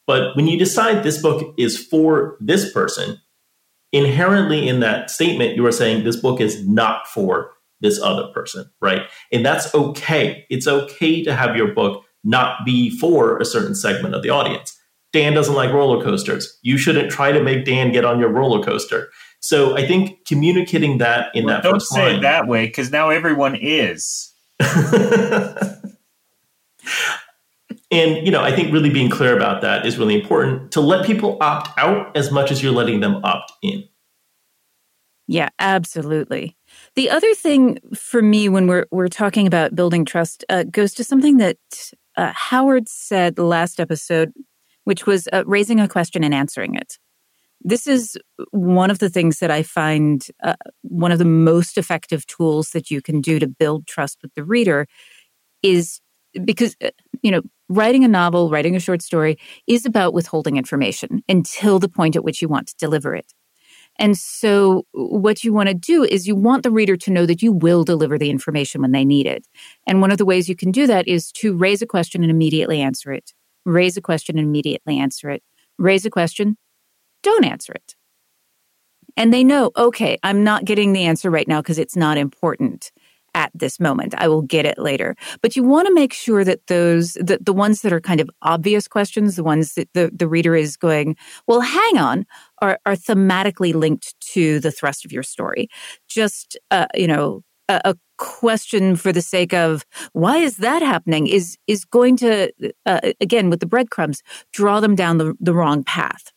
but 0.08 0.36
when 0.36 0.48
you 0.48 0.58
decide 0.58 1.04
this 1.04 1.22
book 1.22 1.54
is 1.58 1.78
for 1.78 2.38
this 2.40 2.72
person, 2.72 3.20
inherently 3.92 4.68
in 4.68 4.80
that 4.80 5.12
statement, 5.12 5.56
you 5.56 5.66
are 5.66 5.72
saying 5.72 6.04
this 6.04 6.16
book 6.16 6.42
is 6.42 6.66
not 6.68 7.08
for 7.08 7.52
this 7.82 8.02
other 8.02 8.28
person, 8.34 8.66
right? 8.82 9.04
And 9.32 9.46
that's 9.46 9.74
okay. 9.76 10.46
It's 10.50 10.68
okay 10.68 11.24
to 11.24 11.36
have 11.36 11.56
your 11.56 11.74
book 11.74 12.04
not 12.24 12.66
be 12.66 12.90
for 12.98 13.38
a 13.38 13.46
certain 13.46 13.76
segment 13.76 14.16
of 14.16 14.24
the 14.24 14.30
audience. 14.30 14.76
Dan 15.14 15.34
doesn't 15.34 15.54
like 15.56 15.72
roller 15.72 16.04
coasters. 16.04 16.58
You 16.64 16.78
shouldn't 16.78 17.12
try 17.12 17.32
to 17.32 17.42
make 17.42 17.66
Dan 17.66 17.92
get 17.92 18.06
on 18.06 18.20
your 18.20 18.30
roller 18.30 18.64
coaster. 18.64 19.10
So 19.40 19.78
I 19.78 19.86
think 19.86 20.26
communicating 20.26 20.98
that 20.98 21.36
in 21.36 21.46
well, 21.46 21.56
that 21.56 21.64
don't 21.64 21.82
say 21.82 22.08
line, 22.08 22.16
it 22.16 22.22
that 22.22 22.48
way 22.48 22.66
because 22.66 22.92
now 22.92 23.10
everyone 23.10 23.56
is. 23.56 24.34
And 27.90 28.26
you 28.26 28.32
know, 28.32 28.42
I 28.42 28.54
think 28.54 28.74
really 28.74 28.90
being 28.90 29.10
clear 29.10 29.36
about 29.36 29.62
that 29.62 29.86
is 29.86 29.98
really 29.98 30.20
important 30.20 30.72
to 30.74 30.82
let 30.82 31.06
people 31.06 31.38
opt 31.42 31.70
out 31.78 32.16
as 32.18 32.32
much 32.32 32.52
as 32.52 32.62
you're 32.62 32.74
letting 32.74 33.00
them 33.00 33.22
opt 33.24 33.54
in. 33.62 33.88
Yeah, 35.28 35.50
absolutely. 35.60 36.56
The 36.96 37.10
other 37.10 37.34
thing 37.34 37.80
for 37.94 38.22
me 38.22 38.50
when 38.50 38.68
we're 38.68 38.86
we're 38.92 39.10
talking 39.10 39.46
about 39.46 39.76
building 39.76 40.06
trust 40.06 40.46
uh, 40.50 40.64
goes 40.64 40.94
to 40.96 41.04
something 41.04 41.38
that 41.38 41.58
uh, 42.16 42.32
Howard 42.34 42.90
said 42.90 43.38
last 43.38 43.80
episode, 43.80 44.32
which 44.86 45.06
was 45.06 45.28
uh, 45.34 45.44
raising 45.46 45.80
a 45.80 45.88
question 45.88 46.24
and 46.24 46.34
answering 46.34 46.76
it. 46.76 46.98
This 47.62 47.88
is 47.88 48.18
one 48.52 48.90
of 48.90 49.00
the 49.00 49.10
things 49.10 49.40
that 49.40 49.52
I 49.52 49.64
find 49.64 50.26
uh, 50.44 50.56
one 50.82 51.12
of 51.12 51.20
the 51.20 51.26
most 51.26 51.78
effective 51.78 52.26
tools 52.28 52.70
that 52.70 52.90
you 52.90 53.02
can 53.02 53.20
do 53.20 53.40
to 53.40 53.48
build 53.48 53.88
trust 53.88 54.20
with 54.22 54.34
the 54.36 54.44
reader 54.44 54.88
is 55.62 56.00
because 56.44 56.76
uh, 56.84 56.90
you 57.22 57.32
know 57.32 57.42
writing 57.70 58.04
a 58.04 58.08
novel, 58.08 58.50
writing 58.50 58.76
a 58.76 58.80
short 58.80 59.02
story 59.02 59.38
is 59.68 59.86
about 59.86 60.14
withholding 60.14 60.58
information 60.58 61.22
until 61.28 61.80
the 61.80 61.90
point 61.90 62.16
at 62.16 62.24
which 62.24 62.42
you 62.42 62.48
want 62.48 62.68
to 62.68 62.76
deliver 62.78 63.16
it. 63.16 63.34
And 64.00 64.18
so, 64.18 64.86
what 64.92 65.44
you 65.44 65.52
want 65.54 65.70
to 65.70 65.76
do 65.76 66.04
is 66.04 66.28
you 66.28 66.36
want 66.36 66.64
the 66.64 66.72
reader 66.72 66.96
to 66.98 67.12
know 67.12 67.26
that 67.26 67.42
you 67.42 67.52
will 67.52 67.84
deliver 67.84 68.18
the 68.18 68.30
information 68.30 68.82
when 68.82 68.92
they 68.92 69.04
need 69.04 69.26
it. 69.26 69.48
And 69.88 70.02
one 70.02 70.12
of 70.12 70.20
the 70.20 70.26
ways 70.26 70.48
you 70.48 70.56
can 70.56 70.72
do 70.72 70.86
that 70.88 71.08
is 71.08 71.32
to 71.34 71.58
raise 71.58 71.82
a 71.82 71.88
question 71.88 72.22
and 72.22 72.30
immediately 72.30 72.80
answer 72.80 73.12
it. 73.12 73.34
Raise 73.66 73.98
a 73.98 74.02
question 74.02 74.38
and 74.38 74.48
immediately 74.48 75.00
answer 75.00 75.30
it. 75.30 75.44
Raise 75.80 76.06
a 76.06 76.10
question, 76.10 76.58
don't 77.24 77.46
answer 77.46 77.74
it. 77.74 77.96
And 79.16 79.34
they 79.34 79.44
know, 79.44 79.72
okay, 79.76 80.20
I'm 80.22 80.44
not 80.44 80.64
getting 80.64 80.94
the 80.94 81.06
answer 81.06 81.32
right 81.32 81.48
now 81.48 81.62
because 81.62 81.80
it's 81.80 81.96
not 81.96 82.18
important 82.18 82.92
at 83.38 83.52
this 83.54 83.80
moment. 83.80 84.16
I 84.18 84.28
will 84.28 84.42
get 84.42 84.66
it 84.66 84.80
later. 84.80 85.16
But 85.42 85.56
you 85.56 85.62
want 85.62 85.88
to 85.88 85.94
make 85.94 86.12
sure 86.12 86.44
that 86.44 86.66
those, 86.66 87.14
the, 87.14 87.38
the 87.40 87.54
ones 87.54 87.82
that 87.82 87.94
are 87.94 88.02
kind 88.02 88.20
of 88.20 88.30
obvious 88.42 88.88
questions, 88.88 89.36
the 89.36 89.44
ones 89.44 89.76
that 89.76 89.88
the, 89.94 90.10
the 90.12 90.28
reader 90.28 90.56
is 90.56 90.76
going, 90.76 91.16
well, 91.46 91.62
hang 91.62 92.00
on, 92.00 92.26
are, 92.64 92.80
are 92.88 92.96
thematically 92.96 93.76
linked 93.76 94.20
to 94.34 94.60
the 94.60 94.72
thrust 94.72 95.06
of 95.06 95.12
your 95.12 95.22
story. 95.22 95.70
Just, 96.10 96.58
uh, 96.72 96.88
you 96.96 97.08
know, 97.08 97.44
a, 97.70 97.82
a, 97.86 97.96
question 98.18 98.96
for 98.96 99.12
the 99.12 99.22
sake 99.22 99.54
of 99.54 99.86
why 100.14 100.38
is 100.38 100.58
that 100.58 100.82
happening 100.82 101.28
is 101.28 101.56
is 101.68 101.86
going 101.86 102.18
to 102.18 102.52
uh, 102.88 103.00
again 103.22 103.52
with 103.52 103.60
the 103.60 103.68
breadcrumbs 103.68 104.24
draw 104.52 104.80
them 104.80 104.96
down 104.96 105.20
the, 105.20 105.36
the 105.40 105.54
wrong 105.54 105.84
path 105.84 106.32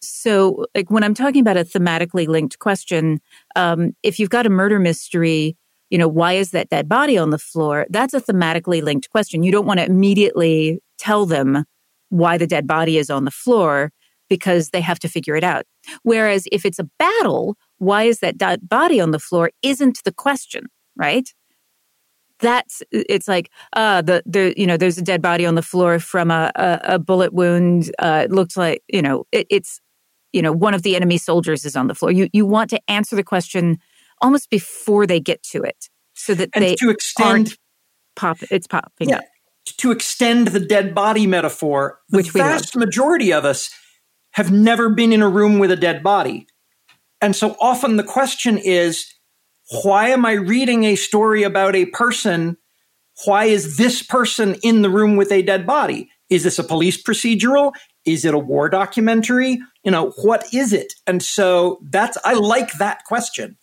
so 0.00 0.66
like 0.74 0.90
when 0.90 1.04
i'm 1.04 1.14
talking 1.14 1.40
about 1.40 1.56
a 1.56 1.64
thematically 1.64 2.26
linked 2.26 2.58
question 2.58 3.20
um, 3.54 3.92
if 4.02 4.18
you've 4.18 4.30
got 4.30 4.46
a 4.46 4.50
murder 4.50 4.80
mystery 4.80 5.56
you 5.92 5.98
know, 5.98 6.08
why 6.08 6.32
is 6.32 6.52
that 6.52 6.70
dead 6.70 6.88
body 6.88 7.18
on 7.18 7.28
the 7.28 7.38
floor? 7.38 7.86
That's 7.90 8.14
a 8.14 8.20
thematically 8.20 8.82
linked 8.82 9.10
question. 9.10 9.42
You 9.42 9.52
don't 9.52 9.66
want 9.66 9.78
to 9.78 9.84
immediately 9.84 10.80
tell 10.96 11.26
them 11.26 11.64
why 12.08 12.38
the 12.38 12.46
dead 12.46 12.66
body 12.66 12.96
is 12.96 13.10
on 13.10 13.26
the 13.26 13.30
floor 13.30 13.92
because 14.30 14.70
they 14.70 14.80
have 14.80 14.98
to 15.00 15.08
figure 15.08 15.36
it 15.36 15.44
out. 15.44 15.66
Whereas 16.02 16.44
if 16.50 16.64
it's 16.64 16.78
a 16.78 16.88
battle, 16.98 17.58
why 17.76 18.04
is 18.04 18.20
that 18.20 18.38
dead 18.38 18.70
body 18.70 19.00
on 19.00 19.10
the 19.10 19.18
floor 19.18 19.50
isn't 19.60 20.00
the 20.06 20.12
question, 20.12 20.68
right? 20.96 21.28
That's 22.40 22.82
it's 22.90 23.28
like 23.28 23.50
uh 23.74 24.00
the 24.00 24.22
the 24.24 24.54
you 24.56 24.66
know 24.66 24.78
there's 24.78 24.98
a 24.98 25.02
dead 25.02 25.20
body 25.20 25.44
on 25.44 25.56
the 25.56 25.62
floor 25.62 25.98
from 25.98 26.30
a 26.30 26.50
a, 26.56 26.80
a 26.94 26.98
bullet 26.98 27.34
wound. 27.34 27.94
Uh, 27.98 28.22
it 28.24 28.32
looks 28.32 28.56
like 28.56 28.82
you 28.88 29.02
know 29.02 29.26
it, 29.30 29.46
it's 29.50 29.78
you 30.32 30.40
know 30.40 30.52
one 30.52 30.74
of 30.74 30.82
the 30.82 30.96
enemy 30.96 31.18
soldiers 31.18 31.66
is 31.66 31.76
on 31.76 31.86
the 31.86 31.94
floor. 31.94 32.10
You 32.10 32.28
you 32.32 32.46
want 32.46 32.70
to 32.70 32.80
answer 32.88 33.14
the 33.14 33.22
question 33.22 33.78
almost 34.22 34.48
before 34.48 35.06
they 35.06 35.20
get 35.20 35.42
to 35.42 35.62
it 35.62 35.88
so 36.14 36.34
that 36.34 36.50
and 36.54 36.64
they 36.64 36.74
to 36.76 36.90
extend 36.90 37.56
pop 38.16 38.38
it's 38.50 38.66
popping 38.66 39.10
yeah, 39.10 39.18
up. 39.18 39.24
To 39.78 39.90
extend 39.90 40.48
the 40.48 40.60
dead 40.60 40.94
body 40.94 41.26
metaphor, 41.26 41.98
the 42.08 42.18
Which 42.18 42.30
vast 42.30 42.76
majority 42.76 43.32
of 43.32 43.44
us 43.44 43.70
have 44.32 44.50
never 44.50 44.88
been 44.88 45.12
in 45.12 45.22
a 45.22 45.28
room 45.28 45.58
with 45.58 45.70
a 45.70 45.76
dead 45.76 46.02
body. 46.02 46.46
And 47.20 47.36
so 47.36 47.56
often 47.60 47.96
the 47.96 48.02
question 48.02 48.58
is, 48.58 49.06
why 49.82 50.08
am 50.08 50.26
I 50.26 50.32
reading 50.32 50.84
a 50.84 50.96
story 50.96 51.42
about 51.42 51.76
a 51.76 51.86
person? 51.86 52.56
Why 53.24 53.44
is 53.44 53.76
this 53.76 54.02
person 54.02 54.56
in 54.62 54.82
the 54.82 54.90
room 54.90 55.16
with 55.16 55.30
a 55.30 55.42
dead 55.42 55.66
body? 55.66 56.10
Is 56.30 56.44
this 56.44 56.58
a 56.58 56.64
police 56.64 57.00
procedural? 57.00 57.72
Is 58.04 58.24
it 58.24 58.34
a 58.34 58.38
war 58.38 58.68
documentary? 58.68 59.60
You 59.84 59.90
know, 59.92 60.10
what 60.22 60.52
is 60.52 60.72
it? 60.72 60.92
And 61.06 61.22
so 61.22 61.78
that's, 61.90 62.18
I 62.24 62.34
like 62.34 62.72
that 62.74 63.04
question. 63.04 63.56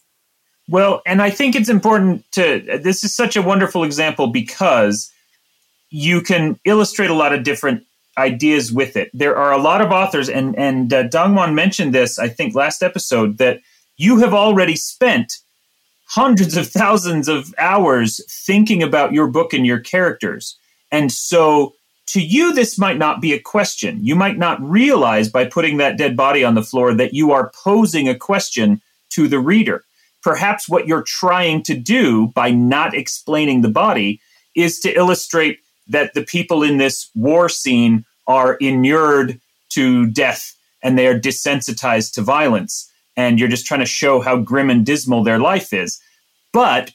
Well, 0.70 1.02
and 1.06 1.20
I 1.20 1.32
think 1.32 1.56
it's 1.56 1.68
important 1.68 2.32
to, 2.34 2.80
this 2.84 3.04
is 3.04 3.16
such 3.16 3.36
a 3.36 3.42
wonderful 3.42 3.84
example 3.84 4.28
because 4.28 5.12
you 5.90 6.22
can 6.22 6.60
illustrate 6.64 7.10
a 7.10 7.16
lot 7.16 7.34
of 7.34 7.44
different 7.44 7.84
ideas 8.20 8.72
with 8.72 8.96
it. 8.96 9.10
There 9.12 9.36
are 9.36 9.52
a 9.52 9.58
lot 9.58 9.82
of 9.82 9.92
authors, 9.92 10.30
and, 10.30 10.56
and 10.58 10.94
uh, 10.94 11.08
Dongwon 11.08 11.56
mentioned 11.56 11.96
this, 11.96 12.20
I 12.20 12.28
think, 12.28 12.54
last 12.54 12.84
episode, 12.84 13.40
that 13.40 13.62
you 13.98 14.18
have 14.20 14.36
already 14.36 14.76
spent 14.76 15.40
hundreds 16.06 16.56
of 16.56 16.68
thousands 16.68 17.28
of 17.28 17.52
hours 17.58 18.22
thinking 18.30 18.84
about 18.84 19.12
your 19.12 19.28
book 19.28 19.54
and 19.54 19.66
your 19.66 19.80
characters. 19.80 20.56
And 20.92 21.12
so 21.12 21.74
to 22.08 22.22
you, 22.22 22.54
this 22.54 22.78
might 22.78 22.98
not 22.98 23.22
be 23.22 23.34
a 23.34 23.40
question. 23.40 24.04
You 24.04 24.16
might 24.16 24.38
not 24.38 24.62
realize 24.62 25.30
by 25.30 25.46
putting 25.46 25.78
that 25.78 25.98
dead 25.98 26.16
body 26.16 26.44
on 26.44 26.54
the 26.54 26.64
floor 26.64 26.94
that 26.94 27.14
you 27.14 27.32
are 27.32 27.52
posing 27.64 28.08
a 28.08 28.16
question 28.16 28.82
to 29.12 29.28
the 29.28 29.40
reader 29.40 29.84
perhaps 30.22 30.68
what 30.68 30.88
you're 30.88 31.04
trying 31.04 31.64
to 31.64 31.76
do 31.76 32.28
by 32.28 32.52
not 32.52 32.94
explaining 32.94 33.62
the 33.62 33.70
body 33.70 34.22
is 34.56 34.80
to 34.82 34.96
illustrate 34.96 35.60
that 35.88 36.14
the 36.14 36.24
people 36.24 36.64
in 36.64 36.78
this 36.78 37.10
war 37.16 37.50
scene 37.50 38.06
are 38.28 38.56
inured 38.56 39.40
to 39.70 40.06
death 40.08 40.56
and 40.82 40.98
they 40.98 41.08
are 41.08 41.20
desensitized 41.20 42.14
to 42.14 42.22
violence. 42.22 42.92
And 43.18 43.40
you're 43.40 43.50
just 43.50 43.66
trying 43.66 43.82
to 43.82 43.86
show 43.86 44.22
how 44.22 44.38
grim 44.38 44.70
and 44.70 44.86
dismal 44.86 45.24
their 45.24 45.40
life 45.40 45.74
is. 45.74 46.00
But 46.54 46.94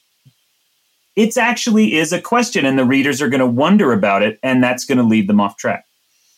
it 1.15 1.37
actually 1.37 1.95
is 1.95 2.11
a 2.11 2.21
question, 2.21 2.65
and 2.65 2.77
the 2.77 2.85
readers 2.85 3.21
are 3.21 3.29
going 3.29 3.39
to 3.39 3.45
wonder 3.45 3.93
about 3.93 4.21
it, 4.21 4.37
and 4.43 4.61
that's 4.61 4.85
going 4.85 4.97
to 4.97 5.03
lead 5.03 5.29
them 5.29 5.39
off 5.39 5.55
track. 5.55 5.85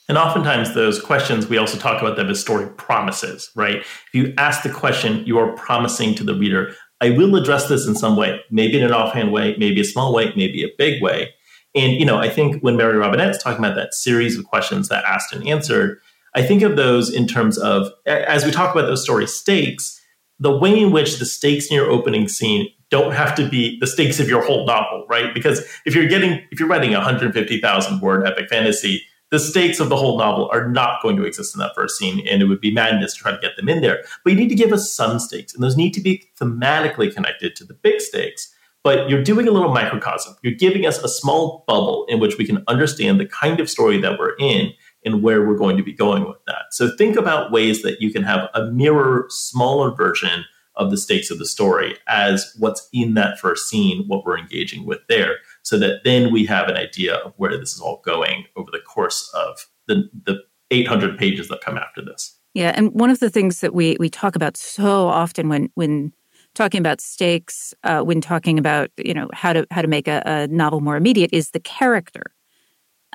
And 0.09 0.17
oftentimes, 0.17 0.73
those 0.73 1.01
questions, 1.01 1.47
we 1.47 1.57
also 1.57 1.77
talk 1.77 2.01
about 2.01 2.15
them 2.15 2.29
as 2.29 2.39
story 2.39 2.69
promises, 2.77 3.51
right? 3.55 3.77
If 3.77 4.09
you 4.13 4.33
ask 4.37 4.63
the 4.63 4.69
question, 4.69 5.25
you 5.25 5.37
are 5.37 5.51
promising 5.53 6.15
to 6.15 6.23
the 6.23 6.33
reader, 6.33 6.73
I 7.01 7.09
will 7.11 7.35
address 7.35 7.67
this 7.67 7.85
in 7.85 7.95
some 7.95 8.15
way, 8.15 8.39
maybe 8.49 8.77
in 8.77 8.85
an 8.85 8.93
offhand 8.93 9.31
way, 9.31 9.55
maybe 9.57 9.81
a 9.81 9.85
small 9.85 10.13
way, 10.13 10.31
maybe 10.35 10.63
a 10.63 10.69
big 10.77 11.03
way. 11.03 11.33
And, 11.75 11.93
you 11.93 12.05
know, 12.05 12.17
I 12.17 12.29
think 12.29 12.61
when 12.63 12.77
Mary 12.77 12.97
Robinette's 12.97 13.43
talking 13.43 13.63
about 13.63 13.75
that 13.75 13.93
series 13.93 14.37
of 14.37 14.45
questions 14.45 14.89
that 14.89 15.03
asked 15.05 15.33
and 15.33 15.47
answered, 15.47 15.99
I 16.33 16.41
think 16.41 16.61
of 16.61 16.75
those 16.75 17.13
in 17.13 17.27
terms 17.27 17.57
of, 17.57 17.91
as 18.05 18.45
we 18.45 18.51
talk 18.51 18.73
about 18.73 18.87
those 18.87 19.03
story 19.03 19.27
stakes, 19.27 19.99
the 20.39 20.55
way 20.55 20.79
in 20.79 20.91
which 20.91 21.19
the 21.19 21.25
stakes 21.25 21.67
in 21.67 21.75
your 21.75 21.89
opening 21.89 22.27
scene 22.27 22.67
don't 22.89 23.11
have 23.11 23.35
to 23.35 23.47
be 23.47 23.77
the 23.79 23.87
stakes 23.87 24.19
of 24.19 24.29
your 24.29 24.43
whole 24.43 24.65
novel, 24.65 25.05
right? 25.09 25.33
Because 25.33 25.59
if 25.85 25.93
you're 25.93 26.07
getting, 26.07 26.41
if 26.51 26.59
you're 26.59 26.69
writing 26.69 26.93
a 26.93 26.97
150,000 26.97 28.01
word 28.01 28.25
epic 28.25 28.47
fantasy, 28.49 29.03
the 29.29 29.39
stakes 29.39 29.79
of 29.79 29.89
the 29.89 29.97
whole 29.97 30.17
novel 30.17 30.49
are 30.53 30.69
not 30.69 31.01
going 31.01 31.17
to 31.17 31.25
exist 31.25 31.53
in 31.53 31.59
that 31.59 31.75
first 31.75 31.97
scene, 31.97 32.25
and 32.27 32.41
it 32.41 32.45
would 32.45 32.61
be 32.61 32.71
madness 32.71 33.13
to 33.13 33.19
try 33.19 33.31
to 33.31 33.37
get 33.39 33.57
them 33.57 33.67
in 33.67 33.81
there. 33.81 34.03
But 34.23 34.31
you 34.33 34.39
need 34.39 34.49
to 34.49 34.55
give 34.55 34.71
us 34.71 34.91
some 34.91 35.19
stakes, 35.19 35.53
and 35.53 35.61
those 35.61 35.75
need 35.75 35.93
to 35.95 36.01
be 36.01 36.29
thematically 36.39 37.13
connected 37.13 37.55
to 37.57 37.65
the 37.65 37.73
big 37.73 37.99
stakes. 38.01 38.53
but 38.87 39.09
you're 39.09 39.21
doing 39.21 39.49
a 39.49 39.51
little 39.51 39.73
microcosm. 39.73 40.33
You're 40.43 40.53
giving 40.53 40.85
us 40.85 40.97
a 41.03 41.09
small 41.09 41.65
bubble 41.67 42.05
in 42.07 42.21
which 42.21 42.37
we 42.37 42.45
can 42.45 42.63
understand 42.69 43.19
the 43.19 43.25
kind 43.25 43.59
of 43.59 43.69
story 43.69 43.99
that 43.99 44.17
we're 44.17 44.37
in 44.39 44.71
and 45.03 45.21
where 45.21 45.45
we're 45.45 45.57
going 45.57 45.75
to 45.75 45.83
be 45.83 45.91
going 45.91 46.25
with 46.25 46.37
that. 46.47 46.67
So 46.71 46.95
think 46.95 47.17
about 47.17 47.51
ways 47.51 47.81
that 47.81 47.99
you 47.99 48.13
can 48.13 48.23
have 48.23 48.49
a 48.53 48.71
mirror, 48.71 49.25
smaller 49.27 49.93
version 49.93 50.45
of 50.75 50.89
the 50.89 50.95
stakes 50.97 51.29
of 51.29 51.37
the 51.37 51.45
story 51.45 51.97
as 52.07 52.55
what's 52.59 52.87
in 52.93 53.15
that 53.15 53.39
first 53.39 53.67
scene, 53.67 54.05
what 54.07 54.25
we're 54.25 54.37
engaging 54.37 54.85
with 54.85 54.99
there, 55.09 55.35
so 55.67 55.77
that 55.77 55.99
then 56.05 56.31
we 56.31 56.45
have 56.45 56.69
an 56.69 56.77
idea 56.77 57.15
of 57.15 57.33
where 57.35 57.57
this 57.57 57.73
is 57.73 57.81
all 57.81 58.01
going 58.05 58.45
over 58.55 58.71
the 58.71 58.79
course 58.79 59.29
of 59.33 59.67
the, 59.87 60.09
the 60.25 60.39
800 60.71 61.17
pages 61.17 61.49
that 61.49 61.59
come 61.59 61.77
after 61.77 62.01
this. 62.01 62.39
Yeah, 62.53 62.71
and 62.73 62.93
one 62.93 63.09
of 63.09 63.19
the 63.19 63.29
things 63.29 63.59
that 63.59 63.73
we 63.73 63.97
we 63.99 64.09
talk 64.09 64.37
about 64.37 64.55
so 64.55 65.09
often 65.09 65.49
when 65.49 65.69
when 65.75 66.13
talking 66.55 66.79
about 66.79 67.01
stakes, 67.01 67.73
uh, 67.83 68.01
when 68.01 68.21
talking 68.21 68.57
about 68.57 68.89
you 68.97 69.13
know 69.13 69.27
how 69.33 69.51
to 69.51 69.67
how 69.69 69.81
to 69.81 69.89
make 69.89 70.07
a, 70.07 70.23
a 70.25 70.47
novel 70.47 70.79
more 70.79 70.95
immediate, 70.95 71.31
is 71.33 71.51
the 71.51 71.59
character 71.59 72.31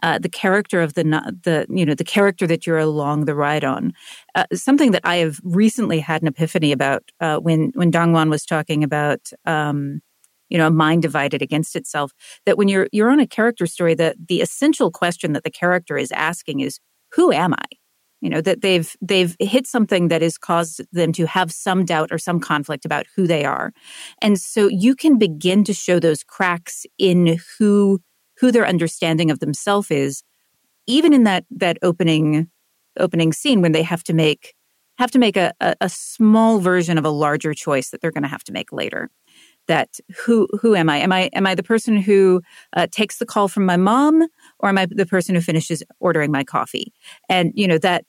uh, 0.03 0.19
the 0.19 0.29
character 0.29 0.83
of 0.83 0.93
the 0.95 1.05
the 1.43 1.67
you 1.71 1.87
know 1.87 1.95
the 1.95 2.05
character 2.05 2.47
that 2.47 2.67
you're 2.67 2.79
along 2.79 3.25
the 3.25 3.35
ride 3.35 3.65
on. 3.65 3.93
Uh, 4.35 4.45
something 4.53 4.91
that 4.91 5.03
I 5.05 5.17
have 5.17 5.41
recently 5.43 6.01
had 6.01 6.21
an 6.21 6.29
epiphany 6.29 6.71
about 6.71 7.03
uh, 7.19 7.39
when 7.39 7.73
when 7.75 7.91
Dongwon 7.91 8.29
was 8.29 8.45
talking 8.45 8.85
about. 8.85 9.31
Um, 9.47 10.03
you 10.53 10.59
know, 10.59 10.67
a 10.67 10.71
mind 10.71 11.01
divided 11.01 11.41
against 11.41 11.75
itself. 11.75 12.13
That 12.45 12.59
when 12.59 12.69
you're 12.69 12.87
you're 12.93 13.11
on 13.11 13.21
a 13.21 13.27
character 13.27 13.67
story, 13.67 13.95
that 13.95 14.17
the 14.29 14.43
essential 14.43 14.91
question 14.91 15.33
that 15.33 15.45
the 15.45 15.51
character 15.51 15.97
is 15.97 16.13
asking 16.13 16.61
is, 16.61 16.79
"Who 17.15 17.33
am 17.33 17.55
I?" 17.55 17.65
You 18.21 18.29
know 18.29 18.43
that 18.43 18.61
they've 18.61 18.95
they've 19.01 19.35
hit 19.41 19.67
something 19.67 20.09
that 20.09 20.21
has 20.21 20.37
caused 20.37 20.83
them 20.93 21.11
to 21.15 21.27
have 21.27 21.51
some 21.53 21.87
doubt 21.87 22.11
or 22.13 22.19
some 22.19 22.39
conflict 22.39 22.85
about 22.85 23.07
who 23.17 23.27
they 23.27 23.47
are, 23.47 23.73
and 24.21 24.39
so 24.39 24.69
you 24.69 24.95
can 24.95 25.17
begin 25.19 25.65
to 25.65 25.73
show 25.73 25.99
those 25.99 26.23
cracks 26.23 26.85
in 26.99 27.39
who 27.59 28.01
who 28.39 28.53
their 28.53 28.67
understanding 28.67 29.31
of 29.31 29.39
themselves 29.39 29.91
is, 29.91 30.23
even 30.87 31.15
in 31.15 31.25
that 31.25 31.47
that 31.51 31.79
opening 31.81 32.51
opening 33.01 33.33
scene 33.33 33.63
when 33.63 33.73
they 33.73 33.83
have 33.83 34.05
to 34.05 34.13
make 34.13 34.55
have 34.99 35.11
to 35.13 35.19
make 35.19 35.39
a, 35.39 35.55
a, 35.61 35.75
a 35.81 35.89
small 35.89 36.59
version 36.59 36.99
of 36.99 37.07
a 37.07 37.11
larger 37.11 37.55
choice 37.55 37.89
that 37.89 38.03
they're 38.03 38.13
going 38.13 38.23
to 38.23 38.29
have 38.29 38.45
to 38.45 38.53
make 38.53 38.71
later. 38.71 39.11
That 39.69 40.01
who 40.25 40.49
who 40.61 40.75
am 40.75 40.91
I? 40.91 40.99
Am 40.99 41.13
I 41.13 41.31
am 41.33 41.47
I 41.47 41.55
the 41.55 41.63
person 41.63 41.97
who 41.97 42.43
uh, 42.77 42.89
takes 42.91 43.19
the 43.19 43.27
call 43.27 43.49
from 43.49 43.65
my 43.65 43.77
mom, 43.77 44.27
or 44.59 44.69
am 44.69 44.79
I 44.79 44.87
the 44.87 45.07
person 45.07 45.35
who 45.35 45.41
finishes 45.41 45.83
ordering 46.01 46.33
my 46.33 46.45
coffee? 46.45 46.93
And 47.29 47.53
you 47.55 47.69
know 47.69 47.79
that 47.79 48.05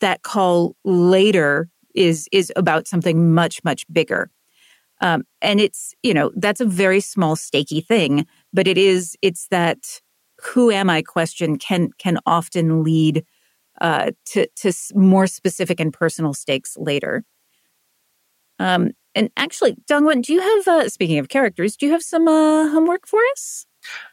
that 0.00 0.22
call 0.22 0.76
later 0.84 1.68
is 1.94 2.28
is 2.32 2.52
about 2.56 2.88
something 2.88 3.32
much 3.32 3.62
much 3.64 3.84
bigger. 3.92 4.30
Um, 5.00 5.24
and 5.40 5.60
it's 5.60 5.94
you 6.02 6.14
know 6.14 6.30
that's 6.36 6.60
a 6.60 6.66
very 6.66 7.00
small 7.00 7.36
stakey 7.36 7.84
thing, 7.84 8.26
but 8.52 8.66
it 8.66 8.78
is 8.78 9.16
it's 9.22 9.48
that 9.48 10.00
who 10.42 10.70
am 10.70 10.90
I 10.90 11.02
question 11.02 11.58
can 11.58 11.90
can 11.98 12.18
often 12.26 12.82
lead 12.82 13.24
uh, 13.80 14.10
to 14.26 14.46
to 14.56 14.72
more 14.94 15.26
specific 15.26 15.80
and 15.80 15.92
personal 15.92 16.34
stakes 16.34 16.76
later. 16.78 17.24
Um, 18.58 18.90
and 19.14 19.30
actually, 19.36 19.76
Dongwon, 19.90 20.22
do 20.22 20.32
you 20.32 20.40
have 20.40 20.68
uh, 20.68 20.88
speaking 20.88 21.18
of 21.18 21.28
characters, 21.28 21.76
do 21.76 21.86
you 21.86 21.92
have 21.92 22.02
some 22.02 22.28
uh, 22.28 22.68
homework 22.68 23.06
for 23.06 23.20
us? 23.32 23.66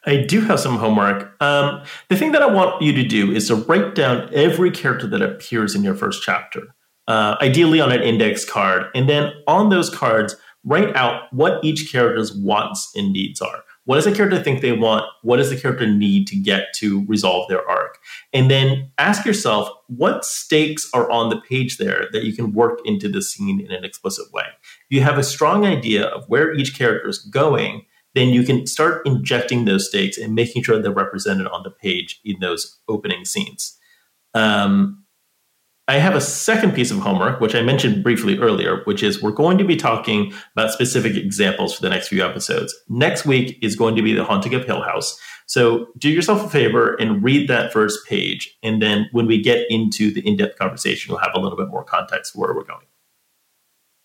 I 0.06 0.18
do 0.18 0.41
have 0.41 0.60
some 0.60 0.77
homework. 0.77 1.41
Um, 1.41 1.84
the 2.10 2.15
thing 2.15 2.32
that 2.32 2.41
I 2.41 2.48
want 2.48 2.82
you 2.82 2.91
to 2.94 3.03
do 3.03 3.32
is 3.32 3.48
to 3.48 3.56
write 3.56 3.96
down 3.96 4.29
every 4.34 4.72
character 4.72 5.08
that 5.08 5.22
appears 5.22 5.75
in 5.75 5.84
your 5.84 5.96
first 5.96 6.24
chapter, 6.24 6.75
uh, 7.08 7.36
ideally 7.41 7.79
on 7.79 7.91
an 7.91 8.01
index 8.01 8.46
card, 8.46 8.88
and 8.96 9.08
then 9.08 9.32
on 9.48 9.70
those 9.70 9.89
cards, 9.89 10.36
write 10.63 10.96
out 10.96 11.32
what 11.32 11.63
each 11.63 11.91
character's 11.91 12.34
wants 12.36 12.91
and 12.96 13.13
needs 13.13 13.41
are. 13.41 13.63
What 13.86 13.96
does 13.96 14.06
the 14.06 14.12
character 14.12 14.41
think 14.44 14.62
they 14.62 14.74
want? 14.74 15.06
What 15.24 15.38
does 15.38 15.50
the 15.50 15.60
character 15.60 15.88
need 15.88 16.27
to 16.27 16.36
get 16.36 16.74
to 16.75 17.06
resolve 17.08 17.48
their 17.50 17.68
arc? 17.68 17.98
And 18.34 18.51
then 18.51 18.91
ask 19.00 19.25
yourself 19.25 19.68
what 19.88 20.24
stakes 20.24 20.88
are 20.94 21.10
on 21.10 21.29
the 21.29 21.41
page 21.41 21.77
there 21.77 22.08
that 22.12 22.24
you 22.24 22.34
can 22.34 22.53
work 22.53 22.82
into 22.86 23.10
the 23.10 23.24
scene 23.24 23.60
in 23.60 23.72
an 23.72 23.83
explicit 23.83 24.31
way. 24.31 24.44
You 24.89 25.01
have 25.01 25.17
a 25.17 25.23
strong 25.23 25.65
idea 25.65 26.05
of 26.05 26.25
where 26.27 26.53
each 26.53 26.77
character 26.77 27.09
is 27.09 27.19
going, 27.19 27.85
then 28.15 28.29
you 28.29 28.43
can 28.43 28.65
start 28.65 29.05
injecting 29.05 29.65
those 29.65 29.87
stakes 29.87 30.17
and 30.17 30.33
making 30.33 30.63
sure 30.63 30.81
they're 30.81 30.91
represented 30.91 31.47
on 31.47 31.63
the 31.63 31.69
page 31.69 32.19
in 32.25 32.39
those 32.39 32.79
opening 32.87 33.23
scenes. 33.23 33.77
Um, 34.33 35.05
I 35.87 35.93
have 35.95 36.15
a 36.15 36.21
second 36.21 36.73
piece 36.73 36.91
of 36.91 36.99
homework, 36.99 37.41
which 37.41 37.55
I 37.55 37.63
mentioned 37.63 38.03
briefly 38.03 38.37
earlier, 38.37 38.83
which 38.83 39.01
is 39.01 39.23
we're 39.23 39.31
going 39.31 39.57
to 39.57 39.63
be 39.63 39.75
talking 39.75 40.31
about 40.55 40.71
specific 40.71 41.15
examples 41.15 41.73
for 41.73 41.81
the 41.81 41.89
next 41.89 42.09
few 42.09 42.23
episodes. 42.23 42.75
Next 42.89 43.25
week 43.25 43.57
is 43.63 43.75
going 43.75 43.95
to 43.95 44.03
be 44.03 44.13
the 44.13 44.23
haunting 44.23 44.53
of 44.53 44.65
Hill 44.65 44.83
House. 44.83 45.19
So 45.47 45.87
do 45.97 46.09
yourself 46.09 46.45
a 46.45 46.49
favor 46.49 46.93
and 46.95 47.23
read 47.23 47.47
that 47.47 47.73
first 47.73 48.05
page. 48.05 48.55
And 48.61 48.79
then 48.79 49.09
when 49.13 49.25
we 49.25 49.41
get 49.41 49.65
into 49.71 50.13
the 50.13 50.21
in 50.27 50.37
depth 50.37 50.59
conversation, 50.59 51.11
we'll 51.11 51.21
have 51.21 51.33
a 51.33 51.39
little 51.39 51.57
bit 51.57 51.69
more 51.69 51.83
context 51.83 52.33
for 52.33 52.41
where 52.41 52.53
we're 52.53 52.65
going. 52.65 52.85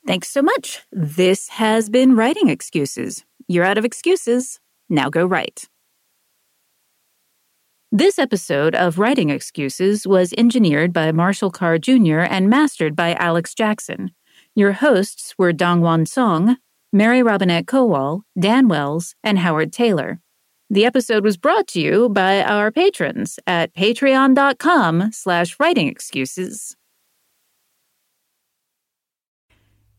Thanks 0.07 0.29
so 0.29 0.43
much. 0.43 0.83
This 0.93 1.49
has 1.49 1.89
been 1.89 2.15
Writing 2.15 2.49
Excuses. 2.49 3.25
You're 3.49 3.65
out 3.65 3.79
of 3.79 3.85
excuses. 3.85 4.61
Now 4.89 5.09
go 5.09 5.25
write. 5.25 5.69
This 7.91 8.19
episode 8.19 8.75
of 8.75 8.99
Writing 8.99 9.31
Excuses 9.31 10.07
was 10.07 10.35
engineered 10.37 10.93
by 10.93 11.13
Marshall 11.13 11.51
Carr 11.51 11.79
Jr. 11.79 12.21
and 12.21 12.51
mastered 12.51 12.97
by 12.97 13.15
Alex 13.15 13.55
Jackson. 13.55 14.11
Your 14.55 14.73
hosts 14.73 15.35
were 15.39 15.53
Dongwon 15.53 16.07
Song, 16.07 16.57
Mary 16.93 17.23
Robinette 17.23 17.67
Kowal, 17.67 18.23
Dan 18.39 18.69
Wells, 18.69 19.15
and 19.23 19.39
Howard 19.39 19.73
Tayler. 19.73 20.19
The 20.69 20.85
episode 20.85 21.25
was 21.25 21.37
brought 21.37 21.69
to 21.69 21.81
you 21.81 22.09
by 22.09 22.43
our 22.43 22.71
patrons 22.71 23.39
at 23.47 23.75
patreon.com 23.75 25.13
slash 25.13 25.57
writing 25.61 25.89
excuses. 25.89 26.77